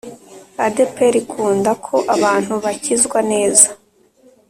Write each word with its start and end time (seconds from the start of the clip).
adeperi 0.65 1.17
ikunda 1.23 1.71
ko 1.85 1.95
abantu 2.15 2.53
bakizwa 2.63 3.19
neza 3.31 3.67